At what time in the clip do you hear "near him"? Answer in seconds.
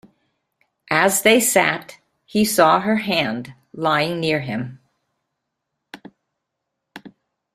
4.19-4.79